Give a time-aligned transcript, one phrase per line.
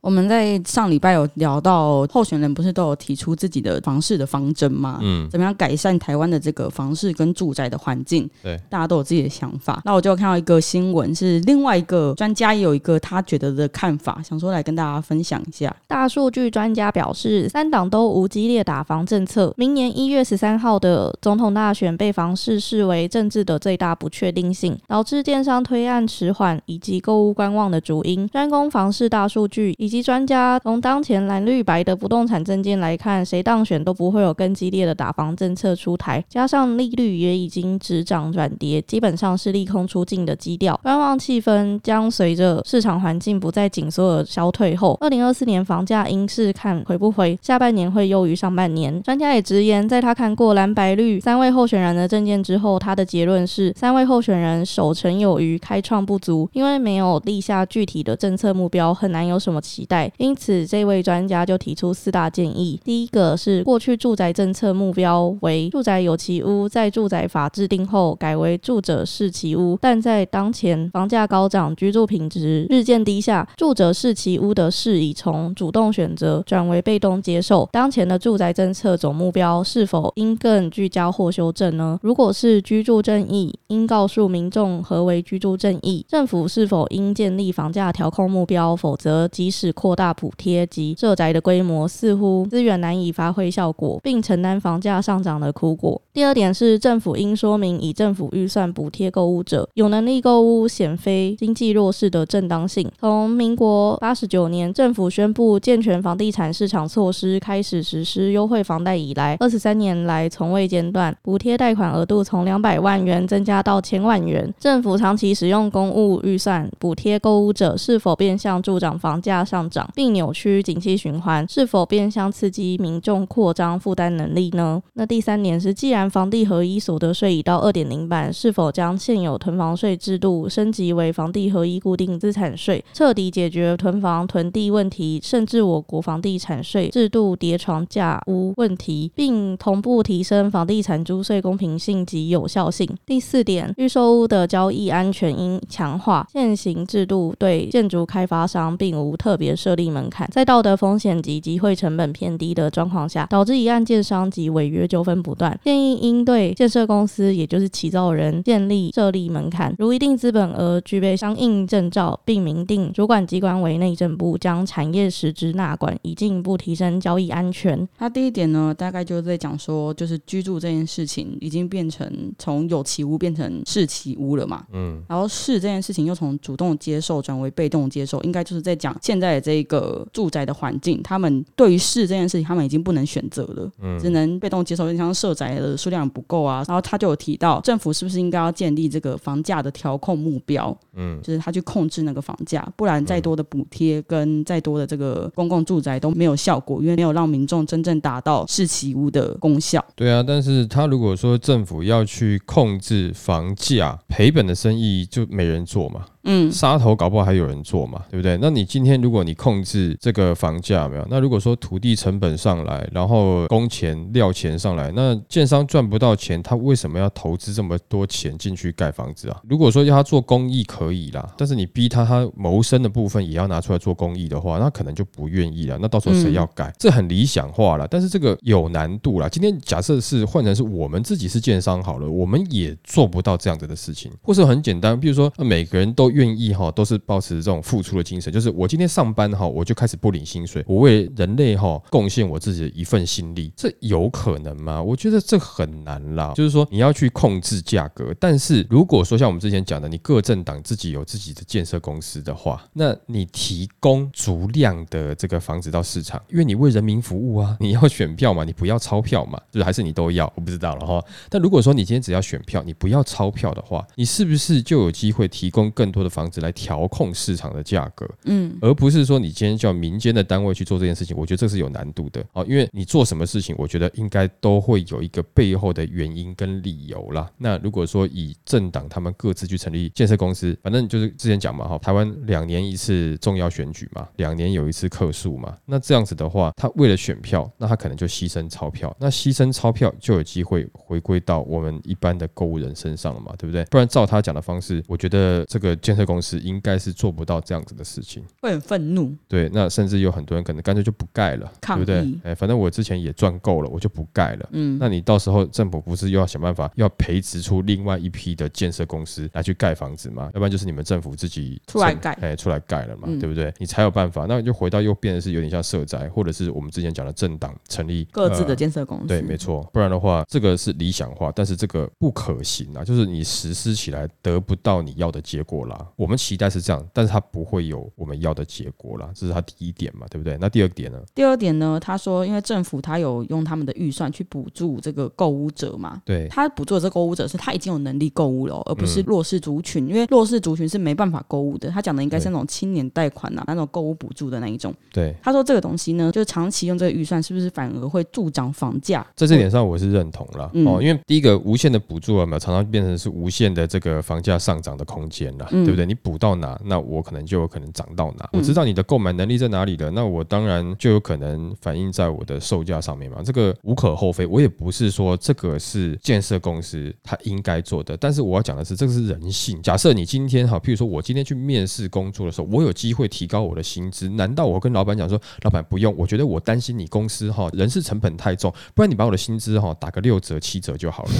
[0.00, 5.00] 我们在上礼拜有聊到，候选人不是都有提出自己的房市的方针吗？
[5.02, 8.28] 嗯，怎么样改善台湾的这个房市跟住宅的环境？
[8.42, 9.82] 对，大家都有自己的想法。
[9.84, 15.74] 那我就看到一个新闻，是另外一个专家也有一个他觉得的看法，想说来跟大家分享一下。
[15.88, 19.52] 大数据专家表示，三党都无激烈打房政策。
[19.56, 28.28] 明年一月十三号的总统大选被房市视为政治的最大不确定性，导致电商推案迟缓以及购物观望的主因。
[28.28, 36.22] 专攻房市大数据以及专家从当前蓝绿白的不动产证件来看，谁当选都不会有更激烈的打房政策出台。
[36.28, 40.78] 加上利率也已经止涨转跌，基本上是利空出尽的基调。
[40.82, 49.02] 观望气氛将随着市场环境不再紧缩而消退后，二零二四年房价应是看回不回，下半年会优于上半年。
[49.02, 60.10] 专家也直言，在他看过蓝白绿三位候选人的证件之后，他的结论是三位候选人守成有余，开创不足，因为没有立下具体的政策目标，很难有什么期期待。
[60.18, 62.80] 因此，这位专家就提出四大建议。
[62.84, 77.68] 第一个是过去住宅政策目标为住宅有其屋，在住宅法制定后改为住者视其屋，但在当前房价高涨、居住品质日渐低下，住者视其屋的事已从主动选择转为被动接受。
[77.70, 82.00] 当前的住宅政策总目标是否应更聚焦或修正呢？
[82.02, 86.04] 如果是居住正义，应告诉民众何为居住正义。
[86.08, 88.74] 政府是否应建立房价调控目标？
[88.74, 96.00] 否则，即使扩大补贴及设宅的规模，似乎资源难以发挥效果，并承担房价上涨的苦果。
[96.12, 102.90] 第二点是，政府应说明以政府预算补贴购物者有能力购物显非经济弱势的正当性。
[102.98, 114.52] 从民国八十九年政府宣布健全房地产市场措施开始实施优惠房贷以来，二十三年来从未间断，补贴贷款额度从两百万元增加到千万元。
[114.58, 121.44] 政府长期使用公务预算补贴购物者，是否变相助长房价上上涨，并扭曲景气循环？
[121.48, 124.80] 是否变相刺激民众扩张负担能力呢？
[124.94, 142.88] 那第三点是，既然房地合一所得税已到二点零版，是否将现有囤房税制度升级为房地合一固定资产税，彻底解决囤房囤地问题，甚至我国房地产税制度叠床架屋问题，并同步提升房地产租税公平性及有效性？
[143.04, 155.58] 第四点，预售屋的交易安全应强化，现行制度对建筑开发商并无特别设立门槛，在道德风险及机会成本偏低的状况下，导致一案建商及违约纠纷不断。
[155.64, 167.86] 建议应对建设公司，也就是起造人建立设立门槛，如一定资本额、具备相应证照，并明定主管机关为内政部，将产业实质纳管，以进一步提升交易安全。
[167.98, 174.64] 那第一点呢，大概就是在讲说，就是居住这件事情已经变成从有其屋变成是其屋了嘛。
[174.72, 184.90] 嗯，然后是这件事情又从主动接受转为被动接受，应该就是在讲现在的这个住宅的环境，他们对于是这件事情，他们已经不能选择了，嗯只能被动接受。
[184.90, 199.84] 就像设宅的数量不够啊，然后他就有提到政府是不是应该要建立这个房价的调控目标，嗯，就是他去控制那个房价，不然再多的补贴跟再多的这个公共住宅都没有效果，因为没有让民众真正达到视其屋的功效。
[199.94, 208.36] 对啊，但是他如果说政府要去控制房价，赔本的生意就没人做嘛，嗯，杀头搞不好还有人做嘛，对不对？
[208.40, 219.40] 那你今天如果你控制这个房价没有，那如果说土地成本上来，然后工钱料钱上来，那建商赚不到钱，他为什么要投资这么多钱进去盖房子啊？
[219.48, 225.78] 如果说要他做公益可以啦，但是你逼他他谋生的部分也要拿出来做公益的话，那可能就不愿意了。
[225.80, 226.70] 那到时候谁要盖？
[226.78, 229.28] 这很理想化了，但是这个有难度啦。
[229.28, 244.82] 今天假设是换成是我们自己是建商好了，我们也做不到这样子的事情，或是很简单，比如说呃每个人都愿意哈，都是保持这种付出的精神，就是我今天上班哈，我就开始不领薪水，我为人类哈贡献我自己的一份心力，这有可能吗？
[244.82, 246.32] 我觉得这很难啦。
[246.34, 261.00] 就是说你要去控制价格，但是如果说像我们之前讲的，你各政党自己有自己的建设公司的话，那你提供足量的这个房子到市场，因为你为人民服务啊， 你要选票嘛，你不要钞票嘛，就是还是你都要，我不知道了哈。
[261.28, 277.30] 但如果说你今天只要选票，你不要钞票的话，你是不是就有机会提供更多的的房子来调控市场的价格，嗯，而不是说你今天叫民间的单位去做这件事情，我觉得这是有难度的哦，因为你做什么事情，我觉得应该都会有一个背后的原因跟理由啦。
[277.36, 293.64] 那如果说以政党他们各自去成立建设公司，反正就是之前讲嘛，哈，台湾两年一次重要选举嘛，两年有一次客诉嘛，那这样子的话，他为了选票，那他可能就牺牲钞票，那牺牲钞票就有机会回归到我们一般的购物人身上了嘛，对不对？
[293.66, 298.22] 不然照他讲的方式，我觉得这个建设公司应该是做不到这样子的事情。
[298.42, 299.10] 会很愤怒。
[299.26, 302.20] 对，那甚至有很多人可能干脆就不盖了，对不对议？
[302.24, 304.46] 哎，反正我之前也赚够了，我就不盖了。
[304.52, 310.30] 嗯，那你到时候政府不是又要想办法要培植出另外一批的建设公司来去盖房子吗？
[310.34, 313.50] 要不然就是你们政府自己成出来盖哎，出来盖了嘛，嗯对不对？
[313.56, 314.26] 你才有办法。
[314.28, 319.06] 那你就回到又变得是有点像社宅，或者是我们之前讲的政党成立各自的呃建设公司。
[319.06, 325.77] 对，没错，不然的话，这个是理想化，但是这个不可行啊，就是你实施起来得不到你要的结果啦。
[325.96, 330.36] 我们期待是这样，但是它不会有我们要的结果啦，这是它第一点嘛，对不对？
[330.40, 330.98] 那第二点呢？
[331.14, 341.70] 第二点呢，他说，因为政府他有用他们的预算去补助这个购物者嘛，对，他补助的这购物者是他已经有能力购物了哦、而不嗯是弱势族群，因为弱势族群是没办法购物的。
[341.70, 344.74] 他讲的应该是那种青年贷款啊，那种购物补助的那一种。
[344.92, 349.06] 对，他说这个东西呢，就是长期用这个预算，是不是反而会助长房价？
[349.14, 355.86] 在这点上我是认同了、嗯哦，因为第一个无限的补助啊，常常变成是无限的这个房价上涨的空间了，嗯对不对？
[355.86, 358.28] 你补到哪，那我可能就有可能涨到哪。
[358.32, 364.24] 嗯我知道你的购买能力在哪里了，那我当然就有可能反映在我的售价上面嘛，这个无可厚非。
[364.24, 369.60] 我也不是说这个是建设公司他应该做的，但是我要讲的是，这个是人性。
[369.62, 375.94] 假设你今天哈，譬如说我今天去面试工作的时候，我有机会提高我的薪资，难道我跟老板讲说，老板不用？
[375.98, 381.10] 我觉得我担心你公司哈人事成本太重，不然你把我的薪资哈打个六折七折就好了。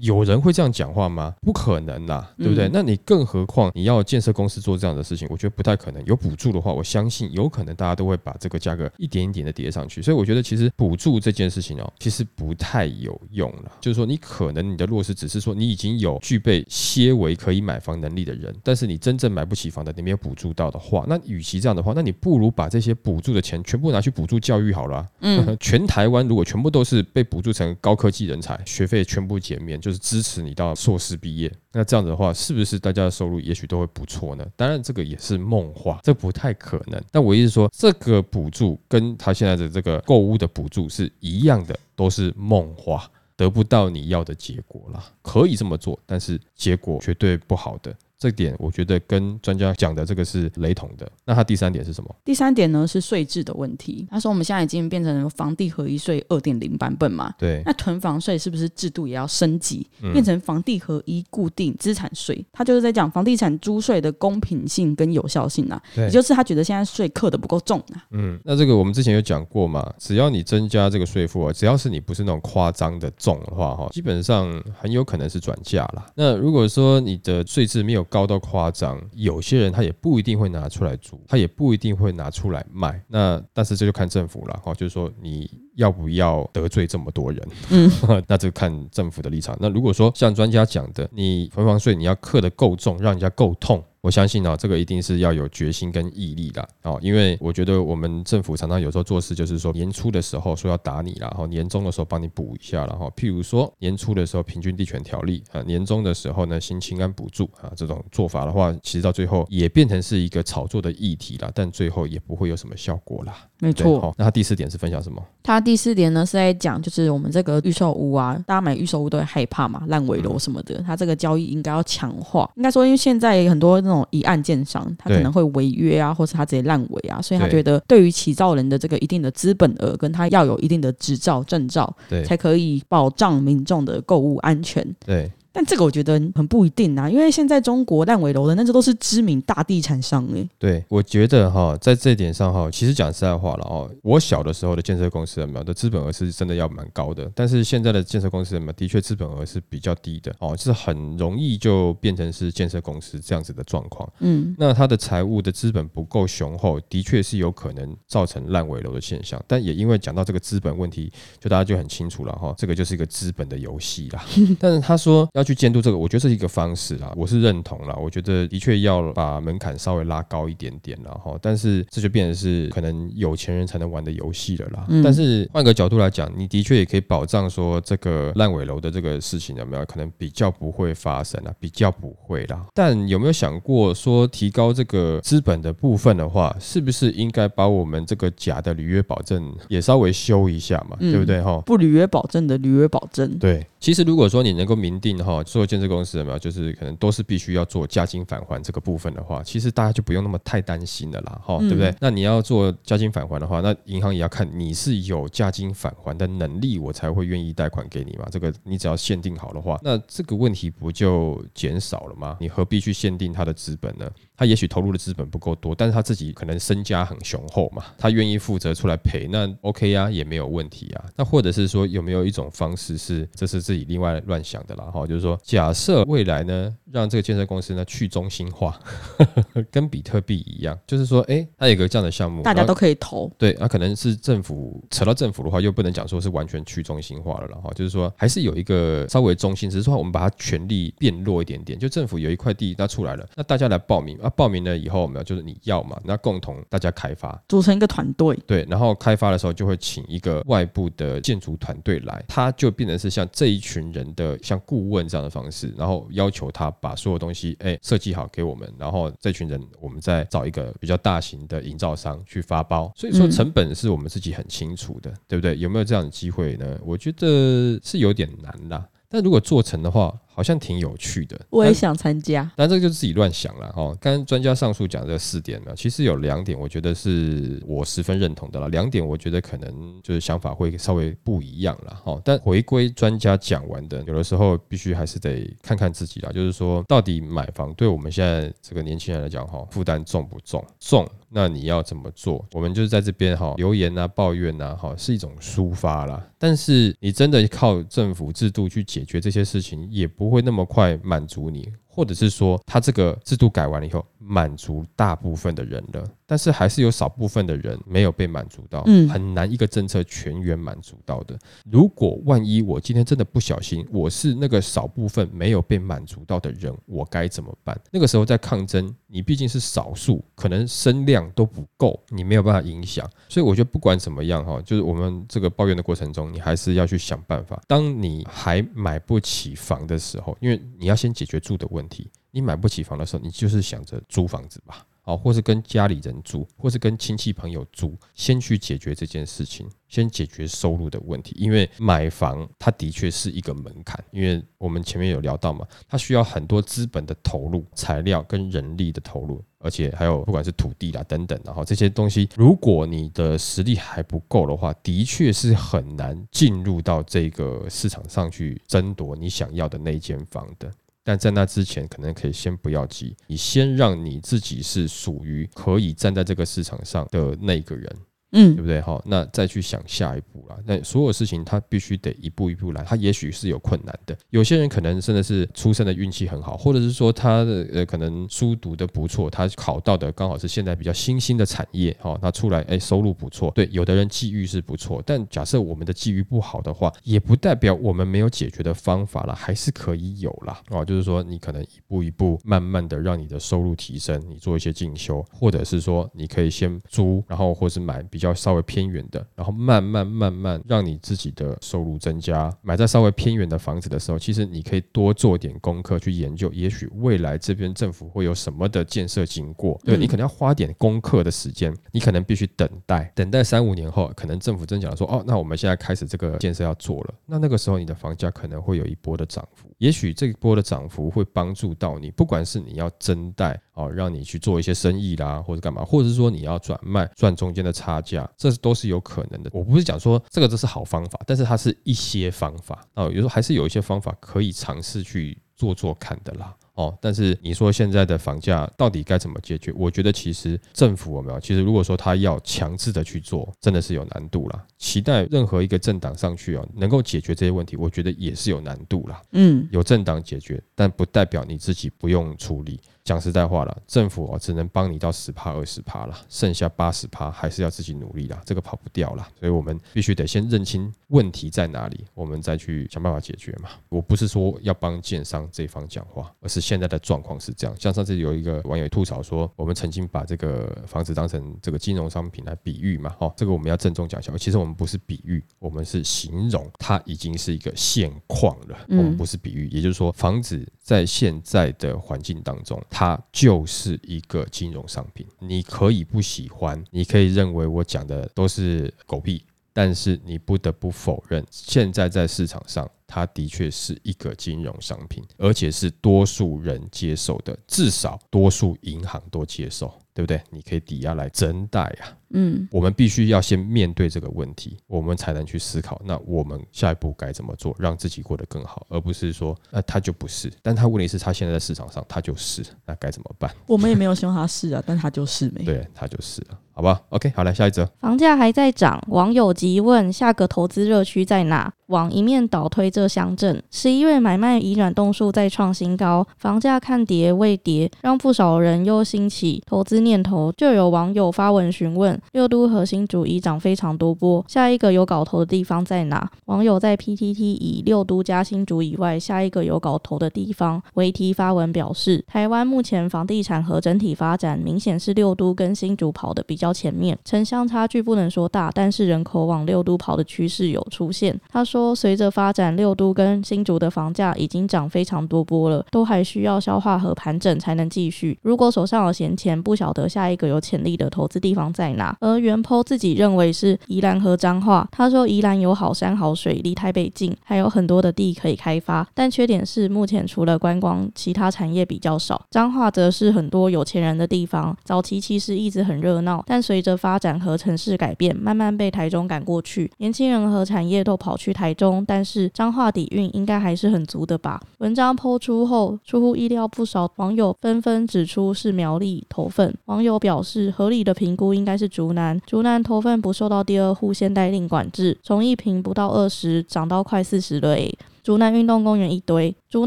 [0.00, 1.34] 有人会这样讲话吗？
[1.40, 2.68] 不可能啦，对不对？
[2.68, 6.04] 嗯那你更何况你要建设公司做这样的事情，我觉得不太可能。
[6.04, 10.02] 有补助的话，我相信有可能大家都会把这个价格一点一点的叠上去。
[10.02, 13.72] 所以我觉得其实补助这件事情哦，其实不太有用了。
[13.80, 34.46] 就是说，你可能你的弱势只是说你已经有具备些微可以买房能力的人，但是你真正买不起房的，你没有补助到的话，那与其这样的话，那你不如把这些补助的钱全部拿去补助教育好了啊、嗯，全台湾如果全部都是被补助成高科技人才，学费全部减免，就是支持你到硕士毕业，那这样子的话，是不是大家的收入也许都会不错呢？
[34.56, 37.02] 当然，这个也是梦话，这不太可能。
[37.10, 43.10] 但我意思是说，这个补助跟他现在的这个购物的补助是一样的，都是梦话。
[43.36, 47.90] 得不到你要的结果啦，可以这么做，但是结果绝对不好的。
[48.20, 51.10] 这点我觉得跟专家讲的这个是雷同的。
[51.24, 52.14] 那他第三点是什么？
[52.22, 54.06] 第三点呢是税制的问题。
[54.10, 62.44] 他说我们现在已经变成房地合一税二点零版本嘛，对，那囤房税是不是制度也要升级，嗯变成房地合一固定资产税？
[62.52, 68.04] 他就是在讲房地产租税的公平性跟有效性啊，对也就是他觉得现在税课的不够重啊。
[68.10, 76.06] 嗯，那这个我们之前有讲过嘛，只要你增加这个税负啊，只要是你不是那种夸张的重的话，哈，基本上很有可能是转嫁啦。
[76.14, 83.02] 那如果说你的税制没有高到夸张，有些人他也不一定会拿出来租，他也不一定会拿出来卖。
[83.08, 87.90] 那但是这就看政府了，哈，就是说你要不要得罪这么多人，嗯，
[88.26, 89.56] 那就看政府的立场。
[89.60, 93.82] 那如果说像专家讲的，你囤房税你要克得够重，让人家够痛。
[94.02, 113.34] 我相信呢、这个一定是要有决心跟毅力的哦，因为我觉得我们政府常常有时候做事就是说年初的时候说要打你啦，然后年终的时候帮你补一下然后譬如说年初的时候平均地权条例啊，年终的时候呢新青安补助啊，这种做法的话，其实到最后也变成是一个炒作的议题啦，但最后也不会有什么效果啦。
[113.58, 115.22] 没错，好，那他第四点是分享什么？
[115.42, 122.50] 他第四点呢是在讲，就是我们这个预售屋啊，大家买预售屋都会害怕嘛，烂尾楼什么的，他这个交易应该要强化。
[122.56, 134.86] 应该说，因为现在很多那种一案建商，他可能会违约啊，或是他直接烂尾啊，所以他觉得对于起造人的这个一定的资本额，跟他要有一定的执照证照，对才可以保障民众的购物安全。
[135.04, 135.30] 对。
[135.52, 154.10] 但这个我觉得很不一定啊，因为现在中国烂尾楼的那些都是知名大地产商诶、对，我觉得哈，在这一点上哈，其实讲实在话了哦，我小的时候的建设公司有没有的资本额是真的要蛮高的，但是现在的建设公司有没有的确资本额是比较低的哦，就是很容易就变成是建设公司这样子的状况。
[154.20, 159.42] 嗯，那它的财务的资本不够雄厚，的确是有可能造成烂尾楼的现象。
[159.46, 164.24] 但也因为讲到这个资本问题，就大家就很清楚了哈，这个就是一个资本的游戏啦。
[164.60, 167.96] 但是他说要去监督这个，我觉得这是一个方式啦，我是认同啦。
[168.00, 174.86] 我觉得的确要把门槛稍微拉高一点点了哈，但是这就变成是可能有钱人才能玩的游戏了啦。
[175.02, 181.52] 但是换个角度来讲，你的确也可以保障说这个烂尾楼的这个事情有没有可能比较不会发生啊？
[181.58, 182.66] 比较不会啦。
[182.74, 190.96] 但有没有想过说提高这个资本的部分的话，是不是应该把我们这个假的履约保证也稍微修一下嘛？
[191.00, 191.60] 对不对哈？
[191.64, 193.66] 不履约保证的履约保证，对。
[193.80, 201.94] 其实如果说你能够明定哈，所有建设公司有没有，就是可能都是必须要做加金返还这个部分的话，其实大家就不用那么太担心了啦，哈，对不对？
[201.98, 208.28] 那你要做加金返还的话，那银行也要看你是有加金返还的能力，我才会愿意贷款给你嘛。
[208.30, 212.36] 这个你只要限定好的话，那这个问题不就减少了吗？
[212.38, 214.06] 你何必去限定他的资本呢？
[214.36, 221.04] 他也许投入的资本不够多，但是他自己可能身家很雄厚嘛，他愿意负责出来赔，那 OK 呀，也没有问题啊。
[221.16, 228.76] 那或者是说有没有一种方式是，这是自己另外乱想的啦哈，就是说假设未来呢，让这个建设公司呢去中心化，
[229.70, 244.28] 跟比特币一样，就是说，哎，它有个这样的项目，大家都可以投，对，那可能是政府扯到政府的话，又不能讲说是完全去中心化了了哈，就是说还是有一个稍微中心，只是说我们把它权力变弱一点点，就政府有一块地，那出来了，那大家来报名啊。
[244.30, 265.56] 报名了以后，我们就是你要嘛，那共同大家开发，组成一个团队，对，然后开发的时候就会请一个外部的建筑团队来，它就变成是像这一群人的像顾问这样的方式，然后要求他把所有东西哎设计好给我们，然后这群人我们再找一个比较大型的营造商去发包，所以说成本是我们自己很清楚的，对不对？
[265.58, 266.78] 有没有这样的机会呢？
[266.82, 268.84] 我觉得是有点难啦。
[269.12, 271.38] 但如果做成的话，好像挺有趣的。
[271.50, 273.94] 我也想参加，但这个就自己乱想了哈。
[274.00, 278.70] 刚刚专家上述讲这四点呢，其实有两点，我觉得是我十分认同的了。
[278.70, 282.18] 两点我觉得可能就是想法会稍微不一样了哈。
[282.24, 286.32] 但回归专家讲完的，有的时候必须还是得看看自己啦。
[286.32, 290.64] 就是说，到底买房对我们现在这个年轻人来讲哈，负担重不重？
[290.78, 291.06] 重。
[291.32, 292.44] 那你要怎么做？
[292.52, 296.26] 我们就是在这边哈，留言啊、抱怨啊，哈，是一种抒发啦。
[296.38, 301.68] 但是你真的靠政府制度去解决这些事情，也不不会那么快满足你。
[301.92, 311.38] 或者是说，他这个制度改完了以后，满足大部分的人了，但是还是有少部分的人没有被满足到，嗯，很难一个政策全员满足到的。
[311.70, 317.78] 如果万一我今天真的不小心，我是那个少部分没有被满足到的人，我该怎么办？
[317.90, 323.08] 那个时候在抗争，你毕竟是少数，可能声量都不够，你没有办法影响。
[323.28, 327.58] 所以我觉得不管怎么样哈，就是我们这个抱怨的过程中，你还是要去想办法。
[327.66, 332.10] 当你还买不起房的时候，因为你要先解决住的问题。
[332.30, 341.34] 你买不起房的时候，你就是想着租房子吧，哦，或是跟家里人住，或是跟亲戚朋友住，先去解决这件事情，先解决收入的问题。
[341.36, 360.70] 因为买房它的确是一个门槛，因为我们前面有聊到嘛，它需要很多资本的投入、材料跟人力的投入，而且还有不管是土地啦等等，然后这些东西，如果你的实力还不够的话，的确是很难进入到这个市场上去争夺你想要的那间房的。
[361.10, 367.92] 但在那之前，可能可以先不要急，你先让你自己是属于可以站在这个市场上的那个人。
[368.32, 368.80] 嗯，对不对？
[368.80, 370.56] 好，那再去想下一步啦。
[370.64, 374.16] 那所有事情他必须得一步一步来，他也许是有困难的。
[374.30, 383.50] 有些人可能真的是出生的运气很好，或者是说他的呃可能书读的不错，他考到的刚好是现在比较新兴的产业，哈，他出来哎收入不错。
[383.52, 390.60] 对，有的人际遇是不错，但假设我们的际遇不好的话，也不代表我们没有解决的方法了，还是可以有啦。
[390.68, 398.04] 哦，就是说你可能一步一步慢慢的让你的收入提升，你做一些进修，或者是说你可以先租，然后或是买。
[398.20, 402.54] 比较稍微偏远的，然后慢慢慢慢让你自己的收入增加。
[402.60, 409.80] 买在稍微偏远的房子的时候，其实你可以多做点功课去研究，也许未来这边政府会有什么的建设经过。
[409.82, 417.14] 对你可能要花点功课的时间，你可能必须等待，等待三五年后，可能政府真讲说，哦，那我们现在开始这个建设要做了。
[417.24, 428.09] 那那个时候你的房价可能会有一波的涨幅，也许这一波的涨幅会帮助到你，不管是你要增贷哦，让你去做一些生意啦，或者干嘛，或者是说你要转卖赚中间的差价。
[428.36, 429.50] 这都是有可能的。
[429.52, 436.54] 我不是讲说这个这是好方法，但是它是一些方法啊，有时候还是有一些方法可以尝试去做做看的啦。
[436.74, 436.96] 哦。
[437.00, 439.72] 但是你说现在的房价到底该怎么解决？
[439.76, 441.40] 我觉得其实政府有没有？
[441.40, 444.64] 其实如果说他要强制的去做，真的是有难度啦。
[444.78, 449.20] 期待任何一个政党上去哦，能够解决这些问题，我觉得也是有难度啦。
[449.32, 452.80] 嗯，有政党解决，但不代表你自己不用处理。
[453.10, 459.28] 讲实在话了，政府哦只能帮你到十趴二十趴了，剩下八十趴还是要自己努力啦，这个跑不掉啦。
[459.40, 463.70] 所以我们必须得先认清问题在哪里，我们再去想办法解决嘛。
[463.88, 467.76] 我不是说要帮建商这一方讲话，而是现在的状况是这样。
[467.80, 482.80] 像上次有一个网友吐槽说，我们曾经把这个房子当成这个金融商品来比喻嘛，哦，这个我们要郑重讲一下，其实我们不是比喻，我们是形容它已经是一个现况了，我们不是比喻，也就是说房子在现在的环境当中。
[482.88, 489.42] 它它就是一个金融商品，你可以不喜欢，你可以认为我讲的都是狗屁，
[489.72, 500.38] 但是你不得不否认，现在在市场上，它的确是一个金融商品，而且是多数人接受的，至少多数银行都接受，对不对？
[500.50, 502.19] 你可以抵押来增贷啊。
[502.32, 513.50] 嗯，我们必须要先面对这个问题，我们才能去思考，那我们下一步该怎么做，让自己过得更好，而不是说，那他就不是，但他问题是，他现在在市场上，他就是，那该怎么办？
[513.66, 521.72] 我们也没有希望他是啊，但他就是没，对他就是了，好吧？OK，好来下一则，房价还在涨，网友急问下个投资热区在哪？
[521.86, 532.19] 网一面倒推这乡镇，十一月买卖移转栋数再创新高，房价看跌未跌，让不少人又兴起投资念头，就有网友发文询问。
[532.32, 536.30] 六都核心主已涨非常多波，下一个有搞头的地方在哪？
[536.46, 551.38] 网友在 PTT 以六都加新竹以外，下一个有搞头的地方为题发文表示，台湾目前房地产和整体发展明显是六都跟新竹跑的比较前面，城乡差距不能说大，但是人口往六都跑的趋势有出现。
[551.48, 558.38] 他说，随着发展，六都跟新竹的房价已经涨非常多波了，都还需要消化和盘整才能继续。
[558.42, 562.09] 如果手上有闲钱，不晓得下一个有潜力的投资地方在哪？
[562.20, 564.88] 而袁坡自己认为是宜兰和彰化。
[564.90, 569.06] 他说宜兰有好山好水，离台北近，还有很多的地可以开发。
[569.14, 572.40] 但缺点是目前除了观光，其他产业比较少。
[572.50, 579.90] 彰化则是很多有钱人的地方，早期其实一直很热闹，但随着发展和城市改变，慢慢被台中赶过去。
[579.98, 584.60] 年轻人和产业都跑去台中，但是彰化底蕴应该还是很足的吧？
[584.78, 589.74] 文章抛出后，出乎意料，不少网友纷纷指出是苗栗投份。
[589.86, 592.40] 网友表示，合理的评估应该是竹南。
[592.46, 597.94] 竹南头份不受到第二户限代令管制，从一瓶不到二十涨到快四十了诶。
[598.22, 599.86] 竹南运动公园一堆，竹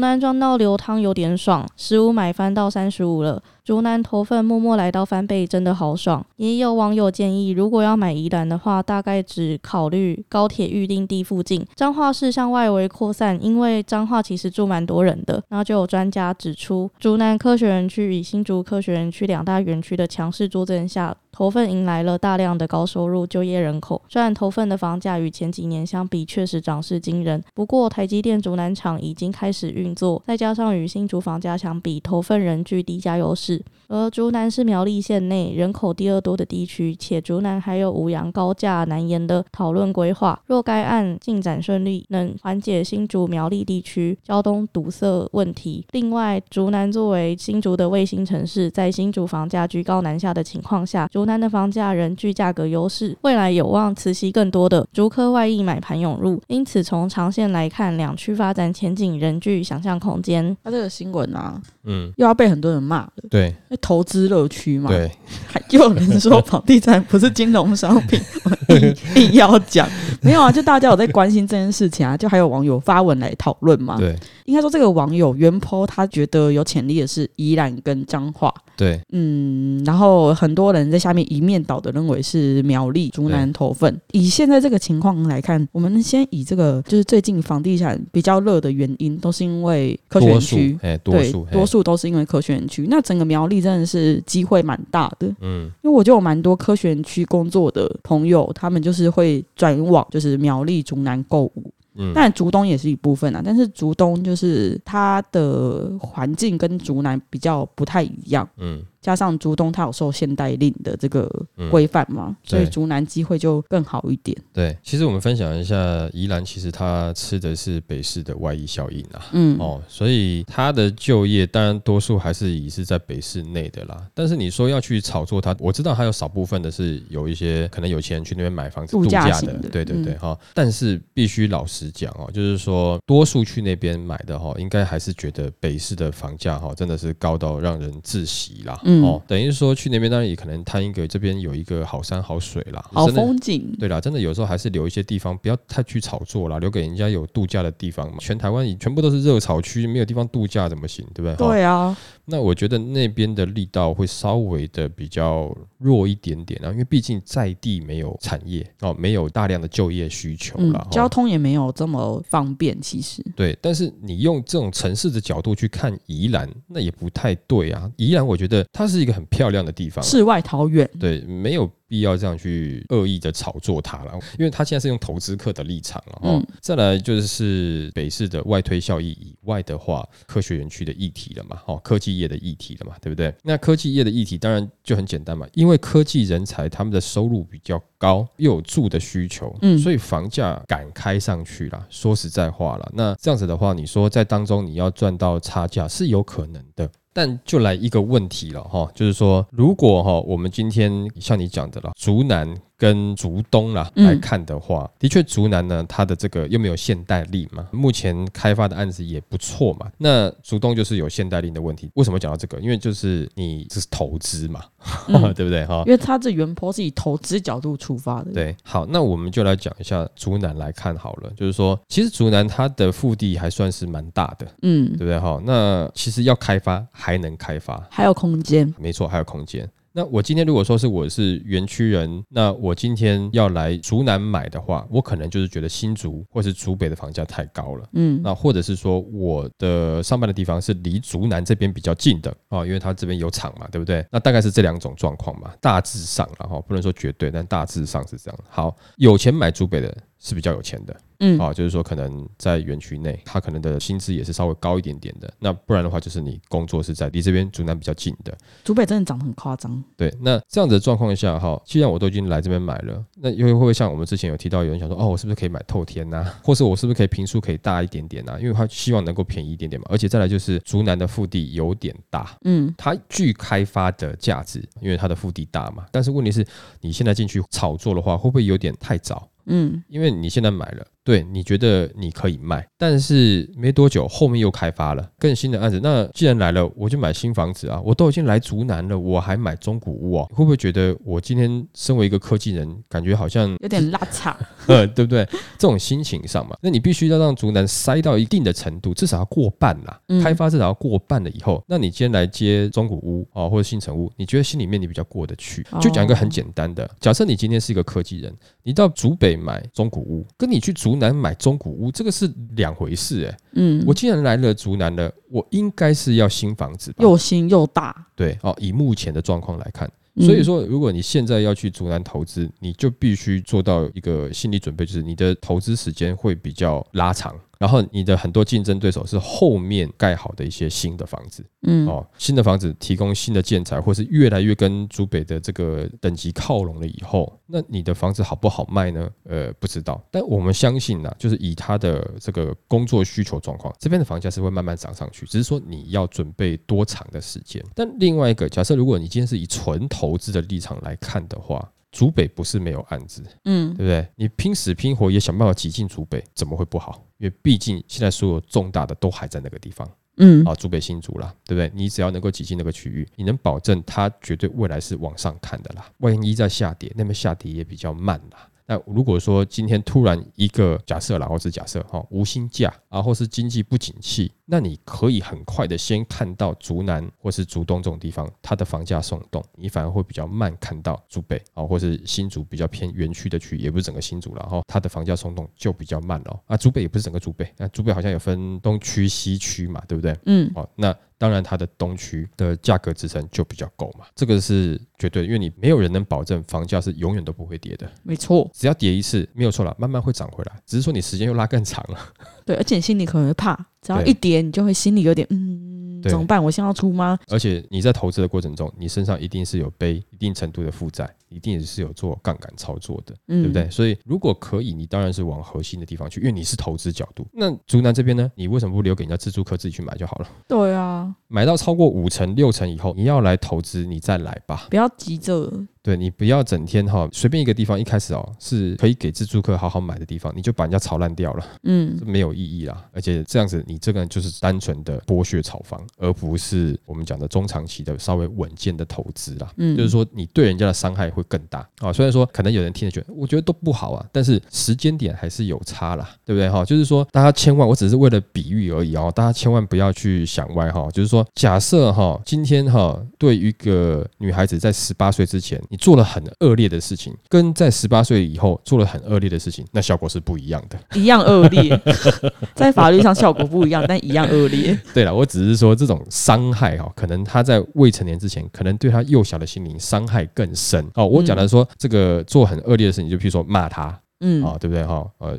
[0.00, 3.42] 南撞到流汤有点爽，十五买翻到三十五了。
[3.64, 6.22] 竹南头份默默来到翻倍，真的好爽。
[6.36, 11.64] 也有网友建议，如果要买宜兰的话，大概只考虑高铁预定地附近。
[11.74, 15.42] 彰化市向外围扩散，因为彰化其实住蛮多人的。
[15.48, 21.16] 然后就有专家指出，竹南科学园区与新竹科学园区两大园区的强势助阵下。
[21.32, 33.62] 头份迎来了大量的高收入就业人口，虽然头份的房价与前几年相比确实涨势惊人，不过台积电竹南厂已经开始运作，再加上与新竹房价相比，投份仍具低价优势。
[33.86, 40.40] 而竹南是苗栗县内人口第二多的地区，且竹南还有五羊高架南延的讨论规划。
[40.46, 45.84] 若该案进展顺利，能缓解新竹苗栗地区交通堵塞问题。
[45.92, 56.40] 另外，竹南作为新竹的卫星城市，在新竹房价居高难下的情况下，竹南的房价仍具价格优势，未来有望磁吸更多的竹科外溢买盘涌入。
[56.46, 60.56] 因此，从长线来看，两区发展前景仍具想象空间。
[60.62, 63.12] 他这个新闻啊，嗯，又要被很多人骂了。
[63.30, 63.54] 对。
[63.80, 65.10] 投资乐区嘛，对，
[65.46, 68.20] 还又有人说 房地产不是金融商品，
[69.16, 69.88] 硬要讲，
[70.22, 84.00] 没有啊，就大家有在关心这件事情啊，就还有网友发文来讨论嘛，对，应该说这个网友原坡他觉得有潜力的是宜兰跟彰化，对，嗯，然后很多人在下面一面倒的认为是苗栗、竹南投份。
[84.12, 92.86] 以现在这个情况来看，我们先以这个就是最近房地产比较热的原因，都是因为科学园区，哎，多数多数都是因为科学园区。
[92.88, 101.72] 那整个苗栗真的是机会蛮大的，嗯，因为我就有蛮多科学园区工作的朋友，他们就是会转往就是苗栗、竹南购物。
[101.96, 108.82] 嗯，但竹东也是一部分啊，但是竹东就是它的环境跟竹南比较不太一样，嗯。
[109.04, 111.30] 加上竹东它有受现代令的这个
[111.70, 114.34] 规范嘛，所以竹南机会就更好一点。
[114.50, 115.76] 对，其实我们分享一下
[116.10, 124.06] 宜兰，其实它吃的是北市的外溢效应啊，嗯哦，所以它的就业当然多数还是以是在北市内的啦。
[124.14, 130.34] 但是你说要去炒作它，我知道还有少部分的是有一些可能有钱人去那边买房子度假的，对对对哈。
[130.54, 138.80] 但是必须老实讲哦，就是说多数去那边买的哈，应该还是觉得北市的房价哈真的是高到让人窒息啦。
[139.02, 143.74] 哦，等于说去那边当然也可能贪一个这边有一个好山好水啦，好风景。
[143.78, 148.16] 对啦，真的有时候还是留一些地方，不要太去炒作啦，留给人家有度假的地方嘛。
[148.20, 151.04] 全台湾全部都是热炒区，没有地方度假怎么行？
[151.14, 151.48] 对不对？
[151.48, 151.96] 对啊。
[152.26, 162.80] 那我觉得那边的力道会稍微的比较弱一点点啊，因为毕竟在地没有产业哦，没有大量的就业需求了，交通也没有这么方便。
[162.80, 167.90] 其实对，但是你用这种城市的角度去看宜兰，那也不太对啊。
[167.96, 170.88] 宜兰我觉得它是一个很漂亮的地方，世外桃源。
[170.98, 171.70] 对，没有。
[171.86, 176.20] 必要这样去恶意的炒作它了，因为它现在是用投资客的立场了。
[176.24, 183.32] 嗯，再来就是北市的外推效益以外的话，科学园区的议题了嘛，哦，科技业的议题了嘛，对不对？
[183.44, 191.86] 那科技业的议题当然就很简单嘛，因为科技人才他们的收入比较高，又有住的需求，嗯，所以房价敢开上去了。
[191.90, 196.90] 说实在话了，那这样子的话，你说在当中你要赚到差价是有可能的。
[197.14, 202.54] 但就来一个问题了哈，就是说，如果哈我们今天像你讲的了，竹南。
[202.84, 209.90] 跟竹东啦来看的话，的确竹南呢，它的这个又没有现代力嘛，目前开发的案子也不错嘛。
[209.96, 211.90] 那竹东就是有现代力的问题。
[211.94, 212.60] 为什么讲到这个？
[212.60, 214.60] 因为就是你这是投资嘛，
[215.34, 215.82] 对不对哈？
[215.86, 218.32] 因为它这原坡是以投资角度出发的。
[218.32, 221.32] 对，好，那我们就来讲一下竹南来看好了。
[221.34, 225.40] 就是说，其实竹南它的腹地还算是蛮大的，嗯，对不对哈？
[225.46, 228.74] 那其实要开发还能开发，还有空间。
[228.78, 229.66] 没错，还有空间。
[229.96, 244.04] 那我今天如果说是我是园区人，那我今天要来竹南买的话，我可能就是觉得新竹或是竹北的房价太高了，嗯，那或者是说我的上班的地方是离竹南这边比较近的啊，因为它这边有厂嘛，对不对？
[244.10, 248.40] 那大概是这两种状况嘛，大致上然后不能说绝对，但大致上是这样。
[248.48, 249.96] 好，有钱买竹北的。
[250.24, 255.30] 是比较有钱的，嗯，啊，就是说可能在园区内，他可能的薪资也是稍微高一点点的。
[255.38, 258.34] 那不然的话，就是你工作是在离这边竹南比较近的。
[258.64, 259.84] 竹北真的涨得很夸张。
[259.98, 266.24] 对，那这样子的状况下，哈，既然我都已经来这边买了，那又会不会像我们之前有提到，有人想说，哦，我是不是可以买透天呐？
[266.42, 268.38] 或是我是不是可以平数可以大一点点呐？
[268.40, 269.86] 因为他希望能够便宜一点点嘛。
[269.90, 275.84] 而且再来就是竹南的腹地有点大，嗯，它具开发的价值，因为它的腹地大嘛。
[275.92, 276.46] 但是问题是，
[276.80, 279.28] 你现在进去炒作的话，会不会有点太早？
[279.46, 280.86] 嗯，因为你现在买了。
[281.04, 285.78] 对你觉得你可以卖，但是没多久后面又开发了更新的案子。
[285.82, 287.80] 那既然来了，我就买新房子啊！
[287.84, 290.26] 我都已经来竹南了，我还买中古屋啊？
[290.34, 294.34] 会不会觉得我今天身为一个科技人，感觉好像有点拉差？
[294.66, 295.24] 呃，对不对？
[295.58, 300.00] 这种心情上嘛，那你必须要让竹南塞到一定的程度，至少要过半啦。
[300.22, 305.62] 开发至少要过半了以后，那你今天来接中古屋啊，或者新城屋，你觉得心里面你比较过得去？
[305.82, 313.36] 就讲一个很简单的，假设你今天是一个科技人，你到竹北买中古屋，跟你去竹竹南买中古屋，这个是两回事哎。
[313.54, 318.06] 嗯，我既然来了竹南了，我应该是要新房子，又新又大。
[318.14, 327.34] 对，哦，以目前的状况来看，所以说，如果你现在要去竹南投资，你就必须做到一个心理准备，就是你的投资时间会比较拉长。
[327.58, 339.08] 然后你的很多竞争对手是后面盖好的一些新的房子，嗯，哦，新的房子提供新的建材，或是越来越跟主北的这个等级靠拢了以后，那你的房子好不好卖呢？
[339.24, 340.02] 呃，不知道。
[340.10, 347.64] 但我们相信呢，就是以他的这个工作需求状况，这边的房价是会慢慢涨上去，只是说你要准备多长的时间。
[347.74, 354.08] 但另外一个假设，如果你今天是以纯投资的立场来看的话，竹北不是没有案子，嗯，对不对？
[354.16, 357.00] 你拼死拼活也想办法挤进竹北，怎么会不好？
[357.18, 361.70] 因为毕竟现在所有重大的都还在那个地方，嗯，啊，主北新竹啦，对不对？
[361.74, 365.90] 你只要能够挤进那个区域，你能保证它绝对未来是往上看的啦。
[365.98, 368.48] 万一在下跌，那么下跌也比较慢啦。
[368.66, 386.56] 那如果说今天突然一个假设啦，或是假设哈无薪假啊，或是经济不景气，那你可以很快的先看到竹南或是竹东这种地方，它的房价松动，你反而会比较慢看到竹北啊，或是新竹比较偏园区的区，也不是整个新竹了哈，它的房价松动就比较慢了啊。
[386.56, 390.16] 竹北也不是整个竹北，那竹北好像有分东区、西区嘛，对不对？
[390.26, 390.94] 嗯，哦，那。
[391.18, 397.90] 当然，它的东区的价格支撑就比较够嘛，这个是绝对，因为你没有人能保证房价是永远都不会跌的。
[398.02, 401.98] 没错，只要跌一次没有错了，慢慢会涨回来，只是说你时间又拉更长了。
[402.44, 405.72] 对，而且心里可能会怕，只要一跌，你就会心里有点嗯。
[406.06, 406.44] 怎么办？
[406.44, 407.18] 我现在要出吗？
[407.28, 413.68] 而且你在投资的过程中，你身上一定是有背一定程度的负债，一定是有做杠杆操作的，对不对？
[413.68, 417.26] 所以如果可以，你当然是往核心的地方去，因为你是投资角度。
[417.32, 420.28] 那竹南这边呢，你为什么不留给人家自助客自己去买就好了？
[420.46, 425.52] 对啊，买到超过五成六成以后，你要来投资，你再来吧，不要急着。
[425.82, 432.86] 对你不要整天哈，随便一个地方一开始哦，是可以给自助客好好买的地方，你就把人家炒烂掉了，嗯，没有意义啦。
[432.90, 439.52] 而且这样子，你这个人就是单纯的剥削炒房，而不是我们讲的中长期的稍微稳健的投资啦。
[439.58, 441.92] 嗯，就是说你对人家的伤害会更大啊。
[441.92, 446.64] 虽然说可能有人听了觉得，我觉得都不好啊，但是时间点还是有差啦，对不对哈？
[446.64, 450.88] 就是说大家千万，我只是为了比喻而已哦，大家千万不要去想歪哈。
[450.92, 455.60] 就是说，假设哈，今天哈，对于一个女孩子在十八岁之前。
[455.68, 460.78] 你做了很恶劣的事情，跟在十八岁以后做了很恶劣的事情，那效果是不一样的。
[460.98, 461.80] 一样恶劣，
[462.54, 464.78] 在法律上效果不一样，但一样恶劣。
[464.92, 470.86] 对了，我只是说这种伤害哈，可能她在未成年之前，可能对她幼小的心灵伤害更深。
[470.94, 475.06] 哦，我讲的说这个做很恶劣的事情，就譬如说骂他，嗯，啊，对不对哈？
[475.18, 475.38] 呃，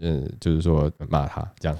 [0.00, 1.78] 嗯，就是说骂他这样。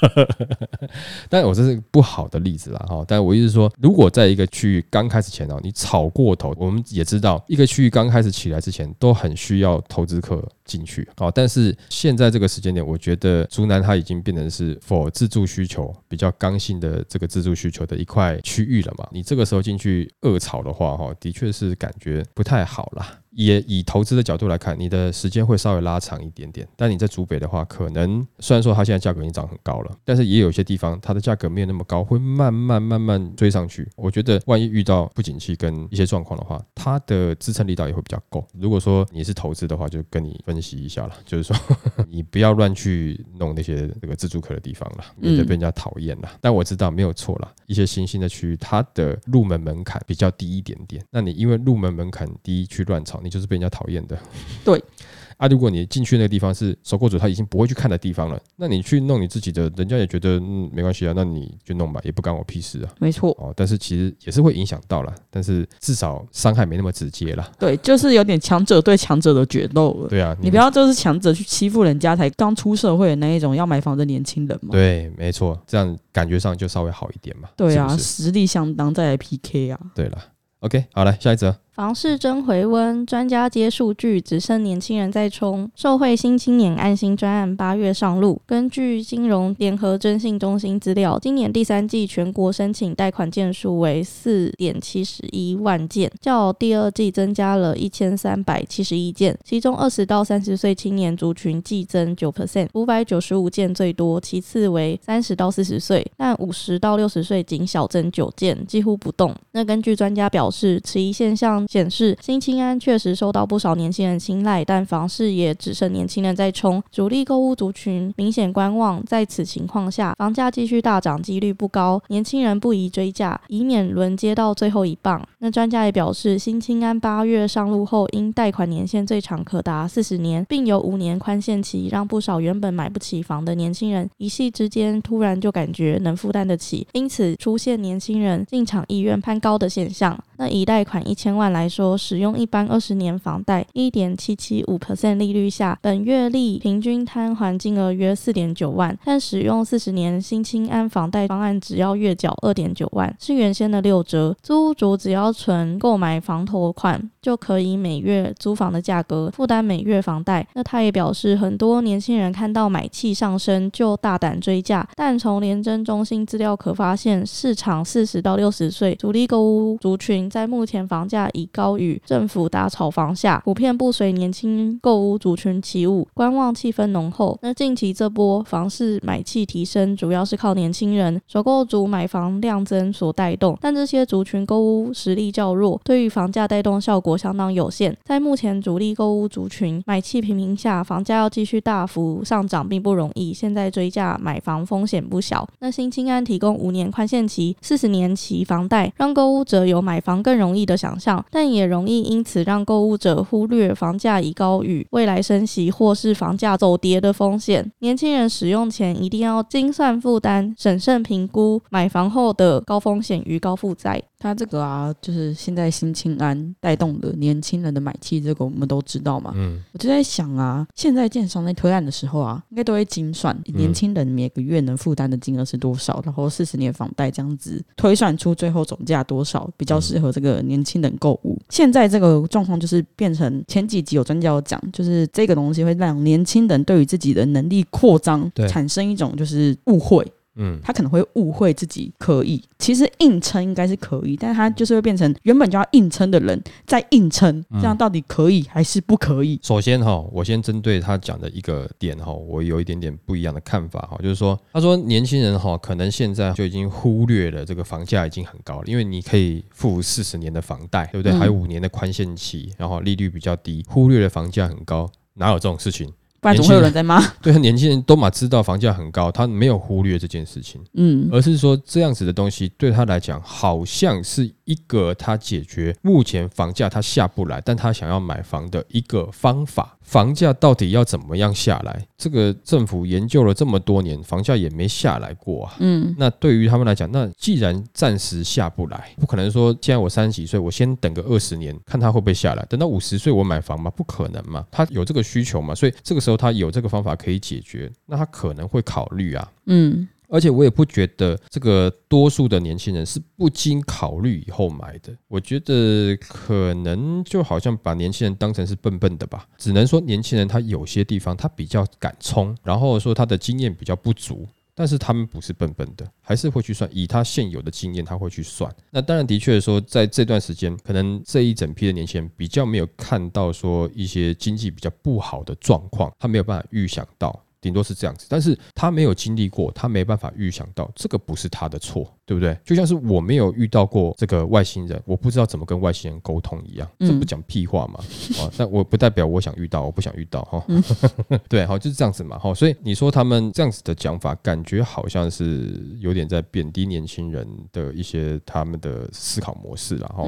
[1.28, 3.04] 但我这是不好的例子啦，哈！
[3.06, 11.32] 但我意思是说，如果在一个区域刚开始前哦，你炒过头，我们也知道，一个区域刚开始起来之前，都很需要投资客进去，哦。
[11.34, 19.08] 但是现在这个时间点，我觉得竹南它已经变成是否自助需求比较刚性的这个自助需求的一块区域了嘛？
[19.10, 23.18] 你这个时候进去恶炒的话，哈，的确是感觉不太好啦。
[23.38, 26.66] 也以投资的角度来看，你的时间会稍微拉长一点点。
[26.74, 33.88] 但你在竹北的话，可能虽然说它现在价格已经涨很高了，但是也有些地方它的价格没有那么高，会慢慢慢慢追上去。
[33.94, 38.44] 我觉得万一遇到不景气跟一些状况的话，它的支撑力道也会比较够。
[38.58, 41.56] 如果说你是投资的话，就跟你分析一下了，就是说
[42.10, 46.28] 你不要乱去弄那些这个自助客的地方了，免得被人家讨厌了。
[46.40, 51.00] 但我知道没有错了，一些新兴的区域，它的入门门槛比较低一点点。
[51.08, 54.18] 那你因为入门门槛低去乱炒，就是被人家讨厌的，
[54.64, 54.82] 对
[55.36, 55.46] 啊。
[55.46, 62.90] 如果你进去那个地方是收购者他已经不会去看的地方了，那你去弄你自己的，人家也觉得嗯没关系啊，那你就弄吧，也不干我屁事啊。
[62.98, 67.52] 没错哦，但是其实也是会影响到了，但是至少伤害没那么直接了。
[67.56, 70.08] 对，就是有点强者对强者的决斗了。
[70.08, 74.70] 对啊，你不要就是强者去欺负人家才刚出社会的那一种要买房的年轻人嘛。
[74.72, 77.48] 对，没错，这样感觉上就稍微好一点嘛。
[77.56, 79.78] 对啊，实力相当再来 PK 啊。
[79.94, 80.18] 对了
[80.60, 81.56] ，OK，好来下一则。
[81.78, 85.70] 房市真回温，专家接数据，只剩年轻人在冲。
[85.76, 88.42] 受惠新青年安心专案八月上路。
[88.44, 99.38] 根据金融联合征信中心资料，今年第三季全国申请贷款件数为四点七十一万件，较第二季增加了一千三百七十一件。
[99.44, 109.32] 其中二十到三十岁青年族群季增九 percent，五百九十五件最多，其次为三十到四十岁，但五十到六十岁仅小增九件，几乎不动。
[109.52, 111.67] 那根据专家表示，此一现象。
[111.68, 119.04] 显示新青安确实受到不少年轻人青睐，但房市也只剩年轻人在冲，主力购物族群明显观望。
[119.04, 125.22] 在此情况下，房价继续大涨几率不高，年轻人不宜追价，以免轮接到最后一棒。
[125.40, 140.18] 那专家也表示，新青安八月上路后，因贷款年限最长可达四十年，并有五年宽限期，让不少原本买不起房的年轻人一夕之间突然就感觉能负担得起，因此出现年轻人进场意愿攀高的现象。
[140.36, 154.36] 那以贷款一千万来来说，使用一般二十年房贷一点七七五 percent 利率下，本月利平均摊还金额约四点九万，但使用四十年新青安房贷方案，只要月缴二点九万，是原先的六折。
[154.40, 160.46] 租屋主只要存购买房头款，就可以每月租房的价格负担每月房贷。
[160.54, 170.28] 那他也表示，很多年轻人看到买气上升就大胆追价，但从联征中心资料可发现，市场四十到六十岁主力购物族群。
[170.28, 177.38] 在目前房价已高于政府打炒房下，普遍不随年轻购屋族群起舞，观望气氛浓厚。
[177.42, 187.96] 那近期这波房市买气提升，主要是靠年轻人首购族买房量增所带动，但这些族群购物实力较弱，对于房价带动效果相当有限。
[188.04, 193.32] 在目前主力购物族群买气平平下，房价要继续大幅上涨并不容易。
[193.32, 195.48] 现在追价买房风险不小。
[195.60, 200.18] 那新青安提供五年宽限期、四十年期房贷，让购物者有买房。
[200.22, 207.70] 更容易的想象，但也容易因此让购物者忽略房价已高于未来升息或是房价走跌的风险。
[207.80, 214.02] 年轻人使用前一定要精算负担，审慎评估买房后的高风险与高负债。
[214.20, 219.32] 他这个啊，就是现在新青安带动的年轻人的买气，这个我们都知道嘛。
[219.36, 231.38] 嗯，我就在想啊，现在建商在推案的时候啊，应该都会精算年轻人每个月能负担的金额是多少，然后四十年房贷这样子推算出最后总价多少，比较适合这个年轻人购物。
[231.48, 240.06] 现在这个状况就是变成前几集有专家有讲，就是这个东西会让年轻人对于自己的能力扩张产生一种就是误会。
[240.38, 249.38] 嗯，他可能会误会自己可以，其实硬撑应该是可以，但是他就是会变成原本就要硬撑的人在硬撑，这样到底可以还是不可以？
[249.42, 261.12] 首先哈，我先针对他讲的一个点哈，我有一点点不一样的看法哈，就是说，他说年轻人哈，可能现在就已经忽略了这个房价已经很高了，因为你可以付四十年的房贷，对不对？
[261.18, 265.92] 还有五年的宽限期，然后利率比较低，忽略了房价很高，哪有这种事情？
[266.20, 267.00] 不然怎么会有人在骂？
[267.22, 279.77] 对，年轻人都嘛知道房价很高，他没有忽略这件事情，嗯，而是说这样子的东西对他来讲，好像是一个他解决目前房价他下不来，但他想要买房的一个方法。
[279.88, 281.82] 房价到底要怎么样下来？
[281.96, 285.54] 这个政府研究了这么多年，房价也没下来过啊。
[285.60, 292.44] 嗯，那对于他们来讲，那既然暂时下不来，不可能说现在我三十几岁，我先等个二十年，看他会不会下来。
[292.50, 293.70] 等到五十岁我买房吗？
[293.70, 294.46] 不可能嘛。
[294.50, 295.54] 他有这个需求嘛？
[295.54, 299.32] 所以这个时候他有这个方法可以解决，那他可能会考虑啊。
[299.46, 299.88] 嗯。
[300.08, 304.96] 而且我也不觉得这个多数的年轻人是不经考虑以后买的。
[305.06, 309.26] 我觉得可能就好像把年轻人当成是笨笨的吧。
[309.36, 316.68] 只能说年轻人他有些地方他比较敢冲，然后说他的经验比较不足，但是他们不是笨笨的，还是会去算。
[316.72, 318.50] 以他现有的经验，他会去算。
[318.70, 327.24] 那当然的确说，在这段时间，可能这一整批的年轻人比较没有看到说一些经济比较不好的状况，他没有办法预想到。
[327.40, 332.36] 顶多是这样子，但是他没有经历过，他没办法预想到，这个不是他的错，对不对？
[332.44, 337.80] 就像是我没有遇到过这个外星人，我不知道怎么跟外星人沟通一样，这不讲屁话嘛？
[338.20, 340.44] 啊，但我不代表我想遇到，我不想遇到哈。
[341.28, 342.18] 对，好，就是这样子嘛。
[342.18, 350.04] 哈，所以你说他们这样子的讲法，感觉好像是有点在贬低年轻人的一些他们的思考模式了哈。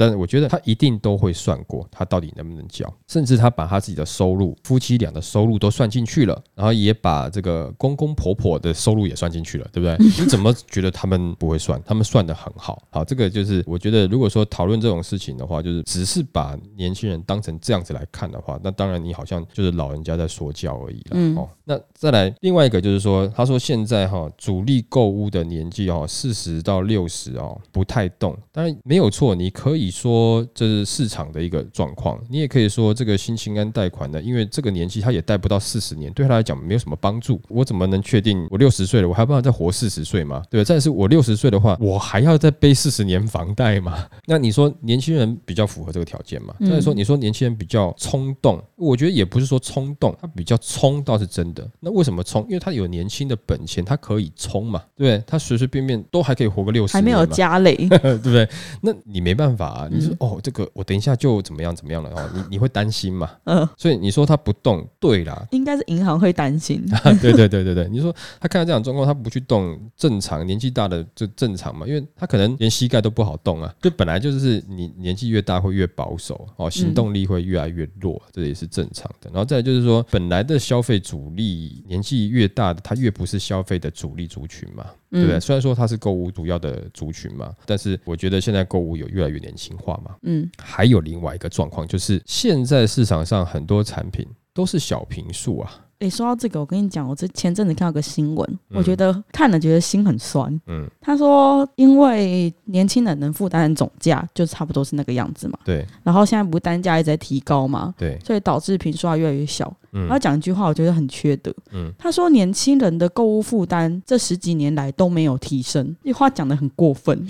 [0.00, 9.94] 但是我觉得他一定都会算过，他到底能不能交，甚至他把他自己的收入、夫妻俩的收入都算进去了，然后也把这个公公婆婆的收入也算进去了，对不对？
[10.18, 11.78] 你怎么觉得他们不会算？
[11.84, 12.82] 他们算的很好。
[12.88, 21.38] 好，这个就是我觉得，如果说讨论这种事情的话，就是只是把年轻人当成这样子来看的话，那当然你好像就是老人家在说教而已了。
[21.38, 29.89] 哦，那再来另外一个就是说，他说现在哈主力购物的年纪哦四十到六十哦不太动，当然没有错，你可以。
[29.90, 37.40] 说这是市场的一个状况，你也可以说这个新青安贷款呢，因为这个年纪他也贷不到四十年，对他来讲没有什么帮助。
[37.48, 40.42] 我怎么能确定我六十岁了，我还办法再活四十岁吗？
[40.50, 40.64] 对吧？
[40.64, 44.06] 再是我六十岁的话，我还要再背四十年房贷吗？
[44.26, 46.54] 那你说年轻人比较符合这个条件吗？
[46.60, 51.68] 再说你说年轻人比较冲动，我觉得也不是说冲动，他比较冲倒是真的。
[51.80, 52.42] 那为什么冲？
[52.48, 55.24] 因为他有年轻的本钱，他可以冲嘛，对不对？
[55.26, 58.48] 他随随便便都还可以活个六十，还没有加累， 对不对？
[58.82, 59.79] 那你没办法。
[59.88, 63.30] 你说哦，这个我等一下就怎么样怎么样了哦，你你会担心嘛？
[63.44, 66.84] 嗯， 所以你说他不动，对啦，应该是银行会担心。
[67.20, 79.30] 对对对对对，你说他看到这样状况，他不去动，正常，年纪大的就正常嘛，因为他可能连膝盖都不好动啊，就本来就是你年纪越大会越保守哦，行动力会越来越弱，这也是正常的。
[79.30, 84.84] 然后再就是说，本来的消费主力年纪越大的，他越不是消费的主力族群嘛。
[85.10, 85.40] 对不对？
[85.40, 90.14] 虽然说它是购物主要的族群嘛，但是我觉得现在购物有越来越年轻化嘛。
[90.22, 95.70] 嗯，还有另外一个状况，就是现在市场上很多产品都是小平数啊。
[96.00, 100.50] 诶，说到这个，我跟你讲，我这前阵子看到个新闻，我觉得看了觉得心很酸。
[100.66, 105.58] 嗯，他说，因为年轻人能负担的总价就差不多是那个样子嘛。
[105.62, 105.84] 对。
[106.02, 107.92] 然后现在不是单价一直在提高嘛？
[107.98, 108.18] 对。
[108.24, 109.70] 所以导致平数越来越小。
[109.92, 110.08] 嗯。
[110.08, 111.54] 他讲一句话，我觉得很缺德。
[111.72, 111.92] 嗯。
[111.98, 117.26] 他说，年轻人的购物负担这十几年来都没有提升，这话讲的很过分。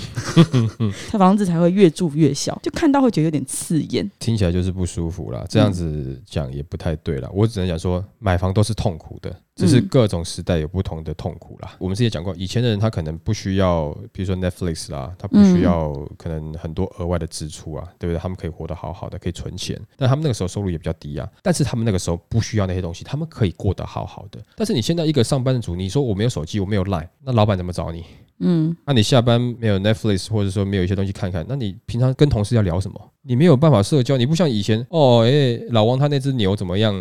[1.10, 5.46] 他房子才会越住越小，就看到会觉得有点刺眼，听起来就是不舒服了。
[5.48, 7.30] 这样子讲也不太对了。
[7.32, 11.74] 我只能讲说，买房都是痛苦的，只是各种时代有不同的痛苦啦。
[11.78, 18.18] 我们之前讲过，以前的人他可能不需要，比如说 Netflix 啦，他不需要可能很多额外的支出啊，对不对？
[18.20, 19.80] 他们可以活得好好的，可以存钱。
[19.96, 24.40] 但他们那个时候收入也比较低啊，但是他们那个时候不需要那些东西，他们可以过得好好的。
[24.56, 28.04] 但是你现在一个上班族，你说我没有手机，我没有 Line，那老板怎么找你？
[28.42, 32.98] 嗯，那你下班没有 Netflix，或者说没有一些东西看看，那你平常跟同事要聊什么？
[33.20, 36.94] 你没有办法社交，你不像以前哦，哎，老王他那只牛怎么样？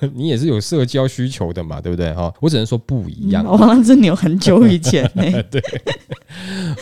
[0.14, 2.12] 你也是有社交需求的嘛，对不对？
[2.14, 3.44] 哈，我只能说不一样。
[3.44, 5.42] 老王那只牛很久以前呢。
[5.50, 5.62] 对。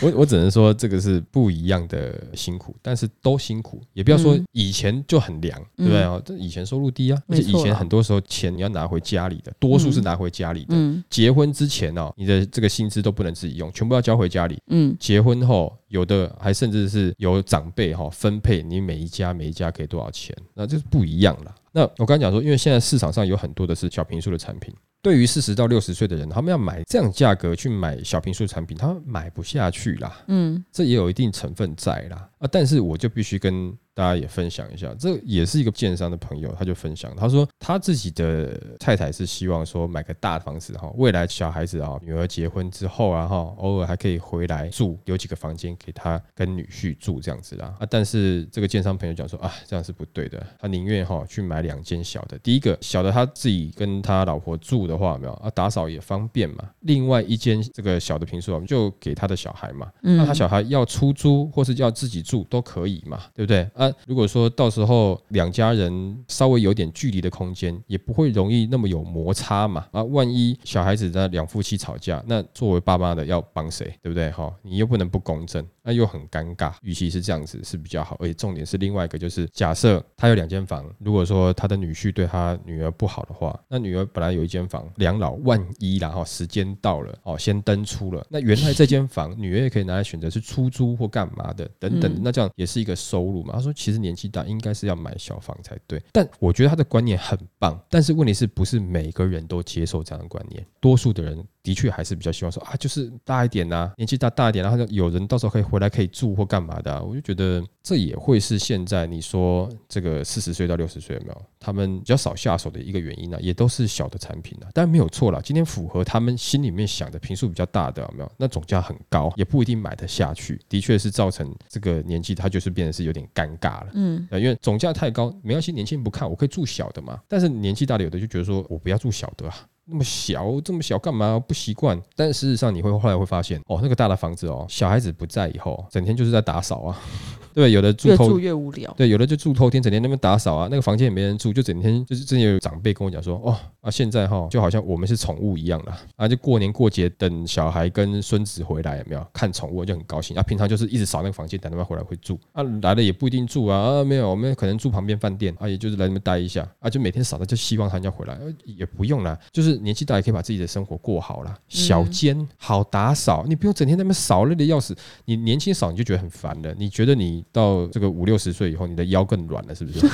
[0.02, 6.20] 我我只能说这个是不一样的辛苦，但是都辛苦，也不要说以前就很凉，对不对啊？
[6.24, 10.74] 这以前收入低啊，而且以前很多时候钱你要拿回家里的，多数是拿回家里的。
[11.08, 14.58] 结婚之前哦，你的这个薪资都不能自己用，全部要交回家里。
[14.68, 21.54] 嗯，结婚后有的还甚至是有长辈哈分配你每一家每一家给多少钱，那就是不一样了。
[21.76, 24.74] 那我刚才讲说，因为现在市场上有很多的是小平数的产品。
[25.06, 30.20] 对于四十到六十岁的人，他们要买这样价格去买小平数产品，他们买不下去啦。
[30.26, 32.28] 嗯，这也有一定成分在啦。
[32.40, 33.72] 啊，但是我就必须跟。
[33.96, 47.86] 大家也分享一下，这也是一个建商的朋友，他就分享，他说他自己的太太是希望说买个大房子哈，未来小孩子啊，女儿结婚之后啊哈，偶尔还可以回来住，有几个房间给他跟女婿住这样子啦啊。
[47.88, 56.64] 但是这个建商朋友讲说啊，这样是不对的，他宁愿哈去买两间小的，第一个小的他自己跟他老婆住的话，没有啊，打扫也方便嘛。
[56.80, 63.92] 另外一间这个小的平数，我们就给他的小孩嘛，那他小孩要出租或是要自己住都可以嘛，对不对啊？
[64.06, 69.86] 如果说到时候两家人稍微有点距离的空间，也不会容易那么有摩擦嘛。
[69.92, 74.30] 啊，万一小孩子在两夫妻吵架，那作为爸妈的要帮谁，对不对？
[74.30, 76.72] 哈，你又不能不公正，那又很尴尬。
[76.82, 93.54] 与其是这样子是比较好，而且重点是另外一个就是，假设他有两间房，如果说他的女婿对他女儿不好的话，那女儿本来有一间房，两老万一然后时间到了哦，先登出了，那原来这间房女儿也可以拿来选择是出租或干嘛的等等，那这样也是一个收入嘛。
[93.54, 100.64] 他说其实年纪大应该是要买小房才对，但我觉得他的观念很棒，但是问题是不是每个人都接受这样的观念？
[100.80, 107.02] 多数的人的确还是比较希望说啊，就是大一点呐，年纪大大一点，然后有人到时候可以回来可以住或干嘛的。
[107.02, 111.42] 我就觉得这也会是现在你说这个四十岁到六十岁有没有？
[111.58, 114.68] 他们比较少下手的一个原因呢，也都是小的产品呢。
[114.72, 118.32] 但没有错啦，今天符合他们心里面想的平数比较大的有没有？
[118.36, 123.90] 那总价很高，也不一定买得下去，的确是造成这个年纪他就是变得是有点尴尬了。
[123.94, 124.24] 嗯。
[124.30, 127.20] 因为总价太高，没关系，年轻人不看，我可以住小的嘛。
[127.26, 131.38] 但是年纪大的有的就觉得说，我不要住小的啊，那么小，这么小干嘛？
[131.38, 132.00] 不习惯。
[132.16, 136.98] 但事实上你会后来会发现，哦，那个大的房子哦，小孩子不在以后，整天就是在打扫啊。
[137.54, 138.92] 对，有的住越住越无聊。
[138.98, 143.56] 对，有的就住偷天，整天那边打扫啊，那个房间也没人住，就整天就是之前有长辈跟我讲说，哦
[143.86, 149.26] 啊，现在哈就好像我们是宠物一样的啊，就过年过节等小孩跟孙子回来有没有？
[149.32, 150.36] 看宠物就很高兴。
[150.36, 152.38] 啊，平常就是一直扫那个房间等他们回来会住。
[152.52, 155.54] 啊，来了也不一定住啊啊没有，我们可能住旁边饭店。
[155.58, 156.68] 啊，也就是来那边待一下。
[156.80, 168.26] 啊，就每天扫的就希望他要回来，也不用啦，就是年纪大也可以把自己的生活过好了，小间好打扫，你不用整天那边扫累的要死，你年轻扫你就觉得很烦了，你觉得你到这个五。
[168.26, 170.04] 六十岁以后，你的腰更软了，是不是？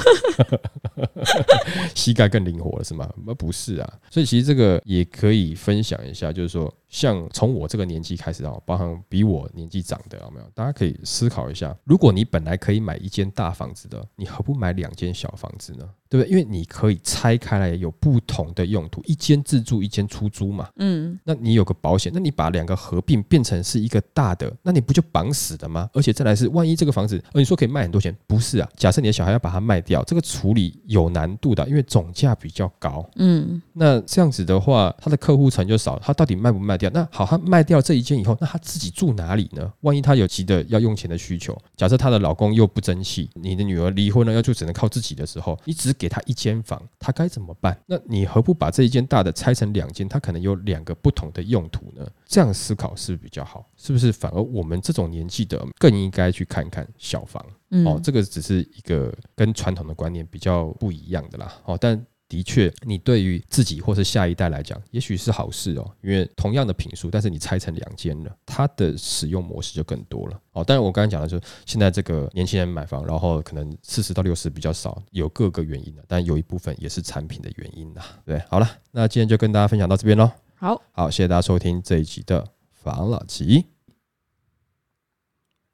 [1.96, 3.08] 膝盖更灵活了，是吗？
[3.24, 3.98] 那不是是啊。
[4.10, 6.72] 所以其实这个也可以分享一下，就是说。
[6.92, 10.46] 像从我这个年纪开始啊，包含比我年纪长的有没有？
[10.54, 15.88] 大家可以思考一下，如果你本来可以买一间大房子的，你何不买两间小房子呢？
[16.10, 16.30] 对不对？
[16.30, 20.68] 因为你可以拆开来有不同的用途，一间自住，一间出租嘛。
[20.76, 25.88] 嗯，那你有个保险，那你把两个合并变成是一个大的，那你不就绑死的吗？
[25.94, 28.68] 而且再来是，万一这个房子，呃，你说可以卖很多钱，不是啊？
[28.76, 33.08] 假设你的小孩要把它卖掉，这个处理有难度的，因为总价比较高。
[33.16, 36.76] 嗯，那这样子的话，他的客户层就少，他到底卖不卖？
[36.90, 39.72] 那好，他卖掉这一间以后，那他自己住哪里呢？
[39.80, 47.78] 万一他有急的要用钱的需求，假设她的老公又不争气，你的女儿离婚了，要就只能靠自己的时候，你只给她一间房，她该怎么办？
[47.86, 50.08] 那你何不把这一间大的拆成两间？
[50.08, 52.06] 它可能有两个不同的用途呢？
[52.26, 54.12] 这样思考是比较好，是不是？
[54.12, 57.44] 反而我们这种年纪的更应该去看看小房
[57.84, 61.52] 哦，这个只是一个跟传统的观念比较不一样的啦。
[61.64, 62.04] 哦，但。
[62.32, 70.64] 的确，你对于自己或是下一代来讲，也许是好事哦，因为同样的品数，但是你拆成两间了，它的使用模式就更多了哦。
[70.66, 78.00] 但是，我刚才讲的就是现在这个年轻人买房，然后可能四十到六十比较少，有各个原因的，但有一部分也是产品的原因呐。
[78.24, 80.30] 对，好了，那今天就跟大家分享到这边喽。
[80.54, 83.66] 好，好，谢谢大家收听这一集的房老吉，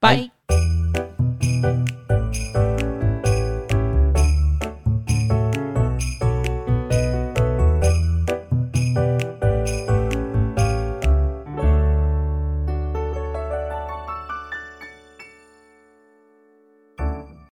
[0.01, 0.29] 拜。